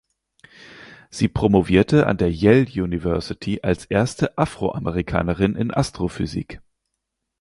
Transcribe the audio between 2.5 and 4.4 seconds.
University als erste